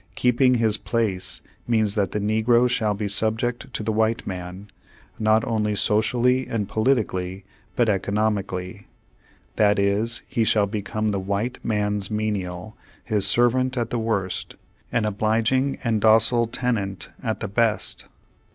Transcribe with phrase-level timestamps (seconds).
[0.15, 4.67] ''Keeping his place" means that the negro shall be subject to the white man,
[5.19, 8.87] not only socially and politically, but economically;
[9.57, 12.75] that is, he shall become the white man's menial—
[13.13, 14.55] his servant at the worst;
[14.91, 18.05] an obliging and docile tenant at the best.